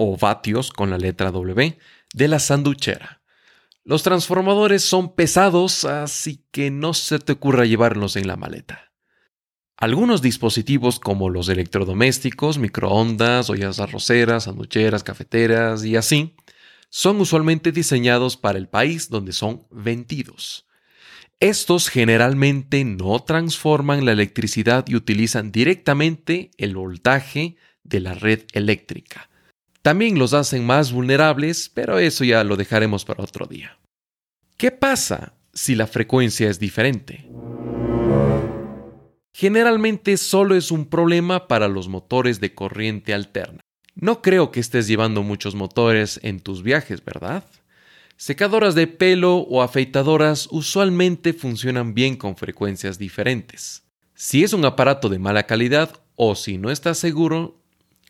o 0.00 0.16
vatios 0.16 0.70
con 0.70 0.90
la 0.90 0.98
letra 0.98 1.30
W 1.30 1.78
de 2.14 2.28
la 2.28 2.38
sanduchera. 2.38 3.22
Los 3.84 4.02
transformadores 4.02 4.82
son 4.82 5.14
pesados, 5.14 5.84
así 5.84 6.44
que 6.50 6.70
no 6.70 6.94
se 6.94 7.18
te 7.18 7.32
ocurra 7.32 7.64
llevarlos 7.64 8.16
en 8.16 8.26
la 8.26 8.36
maleta. 8.36 8.92
Algunos 9.76 10.20
dispositivos 10.20 11.00
como 11.00 11.30
los 11.30 11.48
electrodomésticos, 11.48 12.58
microondas, 12.58 13.48
ollas 13.48 13.80
arroceras, 13.80 14.44
sanducheras, 14.44 15.02
cafeteras 15.02 15.84
y 15.84 15.96
así, 15.96 16.36
son 16.90 17.20
usualmente 17.20 17.72
diseñados 17.72 18.36
para 18.36 18.58
el 18.58 18.68
país 18.68 19.08
donde 19.08 19.32
son 19.32 19.66
vendidos. 19.70 20.66
Estos 21.38 21.88
generalmente 21.88 22.84
no 22.84 23.20
transforman 23.20 24.04
la 24.04 24.12
electricidad 24.12 24.84
y 24.86 24.96
utilizan 24.96 25.52
directamente 25.52 26.50
el 26.58 26.76
voltaje 26.76 27.56
de 27.82 28.00
la 28.00 28.12
red 28.12 28.42
eléctrica. 28.52 29.29
También 29.82 30.18
los 30.18 30.34
hacen 30.34 30.66
más 30.66 30.92
vulnerables, 30.92 31.70
pero 31.72 31.98
eso 31.98 32.24
ya 32.24 32.44
lo 32.44 32.56
dejaremos 32.56 33.04
para 33.04 33.24
otro 33.24 33.46
día. 33.46 33.78
¿Qué 34.56 34.70
pasa 34.70 35.34
si 35.52 35.74
la 35.74 35.86
frecuencia 35.86 36.48
es 36.50 36.58
diferente? 36.58 37.28
generalmente 39.40 40.18
solo 40.18 40.54
es 40.54 40.70
un 40.70 40.84
problema 40.84 41.48
para 41.48 41.66
los 41.66 41.88
motores 41.88 42.40
de 42.40 42.54
corriente 42.54 43.14
alterna. 43.14 43.60
No 43.94 44.20
creo 44.20 44.50
que 44.50 44.60
estés 44.60 44.86
llevando 44.86 45.22
muchos 45.22 45.54
motores 45.54 46.20
en 46.22 46.40
tus 46.40 46.62
viajes, 46.62 47.02
¿verdad? 47.02 47.44
Secadoras 48.18 48.74
de 48.74 48.86
pelo 48.86 49.36
o 49.36 49.62
afeitadoras 49.62 50.46
usualmente 50.50 51.32
funcionan 51.32 51.94
bien 51.94 52.16
con 52.16 52.36
frecuencias 52.36 52.98
diferentes. 52.98 53.84
Si 54.14 54.44
es 54.44 54.52
un 54.52 54.66
aparato 54.66 55.08
de 55.08 55.18
mala 55.18 55.44
calidad 55.44 55.90
o 56.16 56.34
si 56.34 56.58
no 56.58 56.70
estás 56.70 56.98
seguro, 56.98 57.59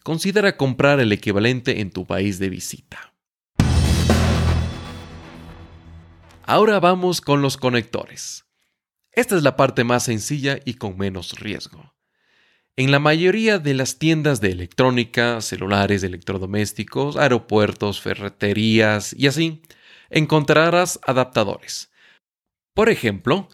considera 0.02 0.56
comprar 0.56 1.00
el 1.00 1.12
equivalente 1.12 1.80
en 1.80 1.90
tu 1.90 2.06
país 2.06 2.38
de 2.38 2.48
visita. 2.48 3.12
Ahora 6.42 6.80
vamos 6.80 7.20
con 7.20 7.42
los 7.42 7.56
conectores. 7.56 8.44
Esta 9.12 9.36
es 9.36 9.42
la 9.42 9.56
parte 9.56 9.84
más 9.84 10.04
sencilla 10.04 10.58
y 10.64 10.74
con 10.74 10.96
menos 10.96 11.38
riesgo. 11.38 11.94
En 12.76 12.90
la 12.90 12.98
mayoría 12.98 13.58
de 13.58 13.74
las 13.74 13.98
tiendas 13.98 14.40
de 14.40 14.50
electrónica, 14.52 15.40
celulares, 15.42 16.02
electrodomésticos, 16.02 17.16
aeropuertos, 17.16 18.00
ferreterías 18.00 19.14
y 19.16 19.26
así, 19.26 19.62
encontrarás 20.08 20.98
adaptadores. 21.04 21.90
Por 22.74 22.88
ejemplo, 22.88 23.48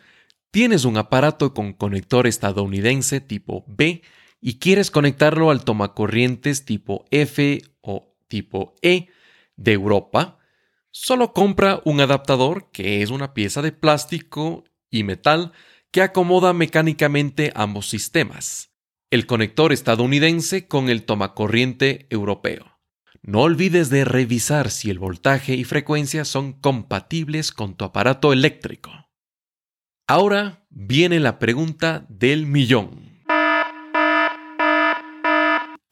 tienes 0.51 0.85
un 0.85 0.97
aparato 0.97 1.55
con 1.55 1.73
conector 1.73 2.27
estadounidense 2.27 3.21
tipo 3.21 3.65
B 3.67 4.03
y 4.41 4.59
quieres 4.59 4.91
conectarlo 4.91 5.51
al 5.51 5.65
tomacorrientes 5.65 6.65
tipo 6.65 7.05
F 7.11 7.63
o 7.81 8.17
tipo 8.29 8.75
E 8.83 9.09
de 9.57 9.73
Europa, 9.73 10.39
solo 10.91 11.33
compra 11.33 11.81
un 11.85 12.01
adaptador 12.01 12.71
que 12.71 13.03
es 13.03 13.11
una 13.11 13.35
pieza 13.35 13.63
de 13.63 13.73
plástico 13.73 14.65
y 14.91 15.03
metal 15.03 15.53
que 15.91 16.03
acomoda 16.03 16.53
mecánicamente 16.53 17.53
ambos 17.55 17.89
sistemas, 17.89 18.73
el 19.11 19.27
conector 19.27 19.73
estadounidense 19.73 20.69
con 20.69 20.89
el 20.91 21.05
tomacorriente 21.05 22.07
europeo. 22.11 22.77
No 23.23 23.41
olvides 23.41 23.91
de 23.91 24.05
revisar 24.05 24.71
si 24.71 24.91
el 24.91 24.99
voltaje 24.99 25.55
y 25.55 25.65
frecuencia 25.65 26.25
son 26.25 26.53
compatibles 26.53 27.51
con 27.51 27.77
tu 27.77 27.85
aparato 27.85 28.33
eléctrico. 28.33 28.93
Ahora 30.07 30.65
viene 30.71 31.19
la 31.19 31.41
pregunta 31.41 32.07
del 32.09 32.47
millón. 32.47 33.06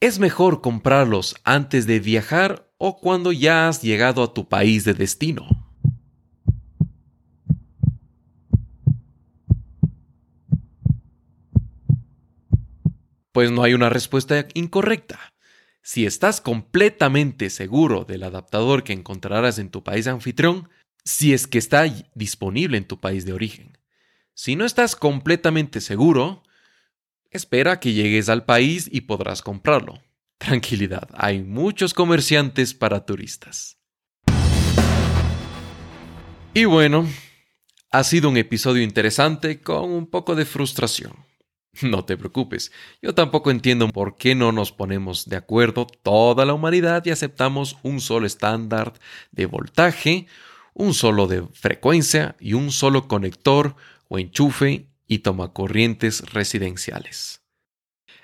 ¿Es 0.05 0.19
mejor 0.19 0.61
comprarlos 0.61 1.33
antes 1.43 1.87
de 1.87 1.99
viajar 1.99 2.71
o 2.77 2.99
cuando 2.99 3.31
ya 3.31 3.67
has 3.67 3.81
llegado 3.81 4.21
a 4.21 4.35
tu 4.35 4.47
país 4.47 4.85
de 4.85 4.93
destino? 4.93 5.47
Pues 13.31 13.49
no 13.49 13.63
hay 13.63 13.73
una 13.73 13.89
respuesta 13.89 14.47
incorrecta. 14.53 15.33
Si 15.81 16.05
estás 16.05 16.39
completamente 16.39 17.49
seguro 17.49 18.05
del 18.05 18.21
adaptador 18.21 18.83
que 18.83 18.93
encontrarás 18.93 19.57
en 19.57 19.71
tu 19.71 19.83
país 19.83 20.05
anfitrión, 20.05 20.69
si 21.03 21.33
es 21.33 21.47
que 21.47 21.57
está 21.57 21.83
disponible 22.13 22.77
en 22.77 22.85
tu 22.85 22.99
país 22.99 23.25
de 23.25 23.33
origen. 23.33 23.79
Si 24.35 24.55
no 24.55 24.65
estás 24.65 24.95
completamente 24.95 25.81
seguro, 25.81 26.43
espera 27.35 27.79
que 27.79 27.93
llegues 27.93 28.29
al 28.29 28.45
país 28.45 28.89
y 28.91 29.01
podrás 29.01 29.41
comprarlo. 29.41 30.01
Tranquilidad, 30.37 31.07
hay 31.13 31.41
muchos 31.41 31.93
comerciantes 31.93 32.73
para 32.73 33.05
turistas. 33.05 33.77
Y 36.53 36.65
bueno, 36.65 37.07
ha 37.91 38.03
sido 38.03 38.29
un 38.29 38.37
episodio 38.37 38.83
interesante 38.83 39.61
con 39.61 39.91
un 39.91 40.07
poco 40.07 40.35
de 40.35 40.45
frustración. 40.45 41.13
No 41.81 42.05
te 42.05 42.15
preocupes, 42.15 42.71
yo 43.01 43.13
tampoco 43.13 43.51
entiendo 43.51 43.89
por 43.89 44.15
qué 44.15 44.33
no 44.33 44.53
nos 44.53 44.71
ponemos 44.71 45.25
de 45.27 45.35
acuerdo 45.35 45.85
toda 45.85 46.45
la 46.45 46.53
humanidad 46.53 47.05
y 47.05 47.09
aceptamos 47.09 47.77
un 47.83 47.99
solo 47.99 48.25
estándar 48.25 48.93
de 49.31 49.45
voltaje, 49.45 50.27
un 50.73 50.93
solo 50.93 51.27
de 51.27 51.45
frecuencia 51.51 52.37
y 52.39 52.53
un 52.53 52.71
solo 52.71 53.09
conector 53.09 53.75
o 54.07 54.19
enchufe 54.19 54.87
y 55.07 55.19
tomacorrientes 55.19 56.21
residenciales. 56.31 57.41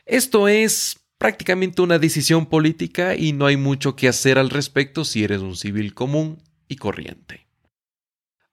Esto 0.06 0.48
es 0.48 1.00
prácticamente 1.18 1.82
una 1.82 2.00
decisión 2.00 2.48
política 2.48 3.16
y 3.16 3.34
no 3.34 3.46
hay 3.46 3.58
mucho 3.58 3.96
que 3.96 4.08
hacer 4.08 4.40
al 4.40 4.50
respecto 4.50 5.06
si 5.06 5.24
eres 5.24 5.42
un 5.42 5.56
civil 5.56 5.94
común 5.94 6.42
y 6.68 6.78
corriente. 6.78 7.48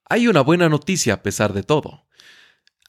Hay 0.05 0.29
una 0.29 0.41
buena 0.41 0.69
noticia 0.69 1.15
a 1.15 1.23
pesar 1.23 1.53
de 1.53 1.63
todo. 1.63 2.07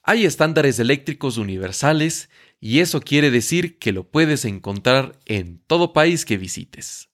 Hay 0.04 0.26
estándares 0.26 0.80
eléctricos 0.80 1.38
universales 1.38 2.30
y 2.60 2.80
eso 2.80 3.00
quiere 3.00 3.32
decir 3.32 3.78
que 3.78 3.92
lo 3.92 4.10
puedes 4.10 4.46
encontrar 4.46 5.20
en 5.26 5.60
todo 5.68 5.94
país 5.94 6.26
que 6.26 6.38
visites. 6.38 7.10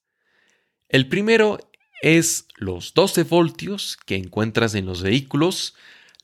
El 0.88 1.08
primero 1.08 1.58
es 2.02 2.46
los 2.56 2.94
12 2.94 3.24
voltios 3.24 3.96
que 4.06 4.16
encuentras 4.16 4.74
en 4.74 4.86
los 4.86 5.02
vehículos. 5.02 5.74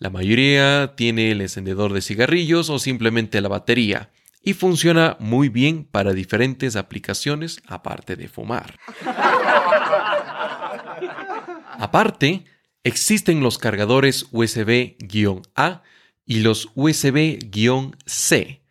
La 0.02 0.10
mayoría 0.10 0.94
tiene 0.96 1.30
el 1.30 1.40
encendedor 1.42 1.92
de 1.92 2.02
cigarrillos 2.02 2.70
o 2.70 2.80
simplemente 2.80 3.40
la 3.40 3.48
batería 3.48 4.10
y 4.42 4.54
funciona 4.54 5.16
muy 5.20 5.48
bien 5.48 5.84
para 5.84 6.12
diferentes 6.12 6.74
aplicaciones 6.74 7.62
aparte 7.68 8.16
de 8.16 8.26
fumar. 8.26 8.80
aparte, 11.78 12.46
existen 12.82 13.44
los 13.44 13.58
cargadores 13.58 14.26
USB-A 14.32 15.82
y 16.26 16.40
los 16.40 16.70
USB-C, 16.74 18.64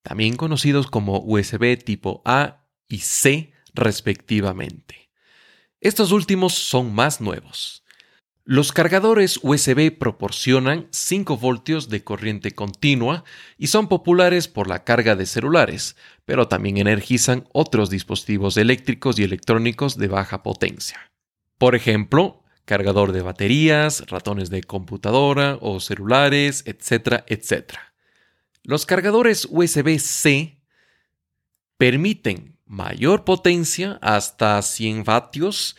también 0.00 0.36
conocidos 0.36 0.86
como 0.86 1.18
USB 1.18 1.76
tipo 1.84 2.22
A 2.24 2.64
y 2.88 3.00
C 3.00 3.52
respectivamente. 3.74 5.10
Estos 5.82 6.12
últimos 6.12 6.54
son 6.54 6.94
más 6.94 7.20
nuevos. 7.20 7.84
Los 8.50 8.72
cargadores 8.72 9.38
USB 9.42 9.90
proporcionan 9.98 10.88
5 10.90 11.36
voltios 11.36 11.90
de 11.90 12.02
corriente 12.02 12.52
continua 12.52 13.22
y 13.58 13.66
son 13.66 13.88
populares 13.88 14.48
por 14.48 14.68
la 14.68 14.84
carga 14.84 15.16
de 15.16 15.26
celulares, 15.26 15.96
pero 16.24 16.48
también 16.48 16.78
energizan 16.78 17.46
otros 17.52 17.90
dispositivos 17.90 18.56
eléctricos 18.56 19.18
y 19.18 19.24
electrónicos 19.24 19.98
de 19.98 20.08
baja 20.08 20.42
potencia. 20.42 21.12
Por 21.58 21.74
ejemplo, 21.74 22.42
cargador 22.64 23.12
de 23.12 23.20
baterías, 23.20 24.04
ratones 24.06 24.48
de 24.48 24.62
computadora 24.62 25.58
o 25.60 25.78
celulares, 25.78 26.62
etcétera, 26.64 27.26
etcétera. 27.28 27.92
Los 28.62 28.86
cargadores 28.86 29.46
USB-C 29.50 30.58
permiten 31.76 32.56
mayor 32.64 33.26
potencia 33.26 33.98
hasta 34.00 34.62
100 34.62 35.04
vatios 35.04 35.76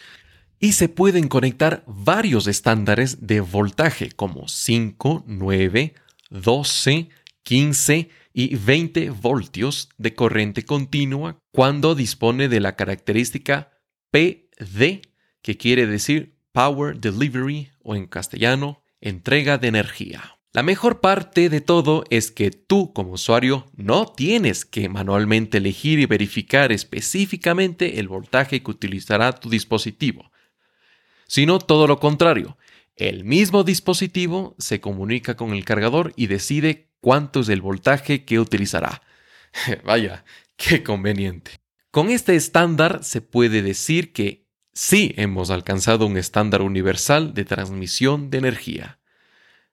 y 0.59 0.73
se 0.73 0.89
pueden 0.89 1.27
conectar 1.27 1.83
varios 1.87 2.47
estándares 2.47 3.25
de 3.25 3.41
voltaje 3.41 4.11
como 4.11 4.47
5, 4.47 5.23
9, 5.25 5.93
12, 6.29 7.09
15 7.43 8.09
y 8.33 8.55
20 8.55 9.09
voltios 9.11 9.89
de 9.97 10.13
corriente 10.13 10.63
continua 10.63 11.39
cuando 11.51 11.95
dispone 11.95 12.49
de 12.49 12.59
la 12.59 12.75
característica 12.75 13.71
PD, 14.11 15.01
que 15.41 15.57
quiere 15.57 15.87
decir 15.87 16.37
Power 16.51 16.99
Delivery 16.99 17.69
o 17.81 17.95
en 17.95 18.07
castellano, 18.07 18.83
entrega 19.01 19.57
de 19.57 19.69
energía. 19.69 20.39
La 20.51 20.63
mejor 20.63 20.99
parte 20.99 21.47
de 21.49 21.61
todo 21.61 22.03
es 22.09 22.31
que 22.31 22.49
tú 22.49 22.91
como 22.91 23.11
usuario 23.11 23.67
no 23.75 24.07
tienes 24.07 24.65
que 24.65 24.89
manualmente 24.89 25.59
elegir 25.59 25.99
y 25.99 26.07
verificar 26.07 26.71
específicamente 26.71 27.99
el 27.99 28.07
voltaje 28.07 28.63
que 28.63 28.71
utilizará 28.71 29.31
tu 29.33 29.49
dispositivo, 29.49 30.28
sino 31.29 31.59
todo 31.59 31.87
lo 31.87 31.99
contrario. 31.99 32.57
El 32.95 33.23
mismo 33.23 33.63
dispositivo 33.63 34.55
se 34.57 34.81
comunica 34.81 35.37
con 35.37 35.53
el 35.53 35.63
cargador 35.63 36.11
y 36.17 36.27
decide 36.27 36.89
cuánto 36.99 37.41
es 37.41 37.49
el 37.49 37.61
voltaje 37.61 38.25
que 38.25 38.39
utilizará. 38.39 39.03
Vaya, 39.85 40.25
qué 40.57 40.83
conveniente. 40.83 41.51
Con 41.91 42.09
este 42.09 42.35
estándar 42.35 43.03
se 43.03 43.21
puede 43.21 43.61
decir 43.61 44.11
que 44.11 44.47
sí 44.73 45.13
hemos 45.17 45.51
alcanzado 45.51 46.07
un 46.07 46.17
estándar 46.17 46.63
universal 46.63 47.33
de 47.33 47.45
transmisión 47.45 48.31
de 48.31 48.39
energía. 48.39 48.99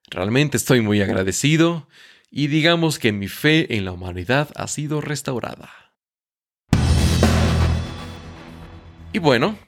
Realmente 0.09 0.59
estoy 0.59 0.83
muy 0.83 1.01
agradecido 1.01 1.89
y 2.31 2.49
digamos 2.49 2.99
que 2.99 3.13
mi 3.13 3.29
fe 3.29 3.77
en 3.77 3.87
la 3.87 3.93
humanidad 3.93 4.51
ha 4.57 4.69
sido 4.69 5.01
restaurada. 5.01 5.71
Y 9.13 9.19
bueno, 9.19 9.59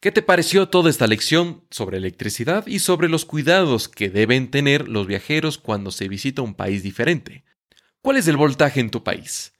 ¿qué 0.00 0.12
te 0.12 0.22
pareció 0.22 0.68
toda 0.68 0.90
esta 0.90 1.06
lección 1.06 1.64
sobre 1.70 1.98
electricidad 1.98 2.66
y 2.66 2.80
sobre 2.80 3.08
los 3.08 3.24
cuidados 3.24 3.88
que 3.88 4.10
deben 4.10 4.50
tener 4.50 4.88
los 4.88 5.06
viajeros 5.06 5.58
cuando 5.58 5.90
se 5.90 6.08
visita 6.08 6.42
un 6.42 6.54
país 6.54 6.82
diferente? 6.82 7.44
¿Cuál 8.02 8.18
es 8.18 8.28
el 8.28 8.36
voltaje 8.36 8.80
en 8.80 8.90
tu 8.90 9.02
país? 9.02 9.52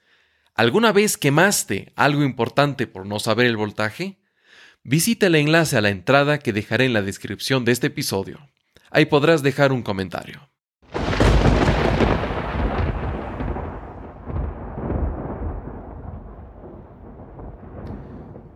¿Alguna 0.55 0.93
vez 0.93 1.17
quemaste 1.17 1.93
algo 1.97 2.23
importante 2.25 2.87
por 2.87 3.07
no 3.07 3.19
saber 3.19 3.47
el 3.47 3.57
voltaje? 3.57 4.21
Visita 4.83 5.27
el 5.27 5.35
enlace 5.35 5.77
a 5.77 5.81
la 5.81 5.91
entrada 5.91 6.39
que 6.39 6.53
dejaré 6.53 6.85
en 6.85 6.93
la 6.93 7.03
descripción 7.03 7.65
de 7.65 7.73
este 7.73 7.89
episodio. 7.89 8.39
Ahí 8.91 9.07
podrás 9.07 9.43
dejar 9.43 9.73
un 9.73 9.83
comentario. 9.83 10.49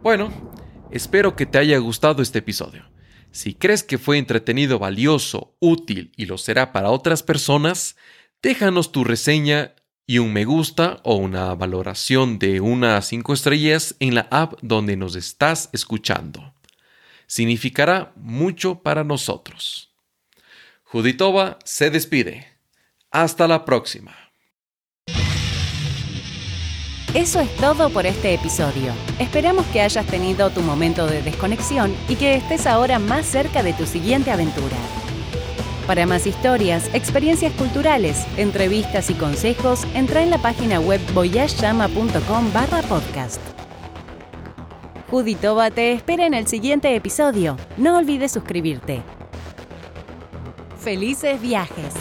Bueno, 0.03 0.31
espero 0.91 1.37
que 1.37 1.47
te 1.47 1.59
haya 1.59 1.79
gustado 1.79 2.23
este 2.23 2.41
episodio. 2.41 2.91
Si 3.33 3.55
crees 3.55 3.83
que 3.83 3.99
fue 3.99 4.19
entretenido, 4.19 4.79
valioso, 4.79 5.57
útil 5.61 6.13
y 6.17 6.27
lo 6.27 6.39
será 6.39 6.73
para 6.73 6.91
otras 6.91 7.23
personas, 7.23 7.97
déjanos 8.43 8.93
tu 8.93 9.05
reseña 9.05 9.75
y 10.07 10.19
un 10.19 10.33
me 10.33 10.45
gusta 10.45 11.01
o 11.05 11.15
una 11.15 11.55
valoración 11.55 12.41
de 12.41 12.61
una 12.61 12.97
a 12.97 13.03
cinco 13.03 13.33
estrellas 13.33 13.95
en 14.01 14.17
la 14.17 14.27
app 14.33 14.55
donde 14.63 14.97
nos 14.97 15.15
estás 15.15 15.71
escuchando. 15.73 16.55
Significará 17.29 18.13
mucho 18.17 18.83
para 18.83 19.05
nosotros. 19.05 19.95
Juditova 20.83 21.61
se 21.65 21.91
despide. 21.91 22.49
Hasta 23.13 23.47
la 23.47 23.65
próxima. 23.65 24.30
Eso 27.15 27.41
es 27.41 27.53
todo 27.57 27.91
por 27.91 28.07
este 28.07 28.35
episodio. 28.35 28.93
Esperamos 29.19 29.67
que 29.67 29.81
hayas 29.81 30.07
tenido 30.07 30.49
tu 30.51 30.61
momento 30.61 31.09
de 31.09 31.23
desconexión 31.23 31.93
y 32.09 32.15
que 32.15 32.37
estés 32.37 32.69
ahora 32.69 33.01
más 33.01 33.27
cerca 33.27 33.65
de 33.65 33.73
tu 33.73 33.85
siguiente 33.85 34.31
aventura. 34.31 34.77
Para 35.89 36.07
más 36.07 36.25
historias, 36.29 36.89
experiencias 36.95 37.53
culturales, 37.55 38.25
entrevistas 38.37 39.11
y 39.11 39.15
consejos, 39.15 39.89
entra 39.93 40.23
en 40.23 40.31
la 40.31 40.39
página 40.39 40.79
web 40.79 41.01
voyageyama.com 41.13 42.53
barra 42.53 42.83
podcast. 42.83 43.41
Juditova 45.11 45.73
te 45.73 45.91
espera 45.91 46.27
en 46.27 46.35
el 46.35 46.47
siguiente 46.47 46.95
episodio. 46.95 47.57
No 47.77 47.99
olvides 47.99 48.31
suscribirte. 48.31 49.03
Felices 50.79 51.41
viajes. 51.41 51.93